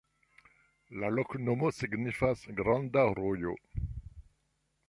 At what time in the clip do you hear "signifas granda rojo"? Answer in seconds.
1.81-3.55